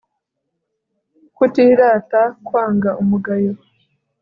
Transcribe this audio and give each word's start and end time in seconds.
kutirata, 1.35 2.21
kwanga 2.47 2.89
umugayo 3.01 3.53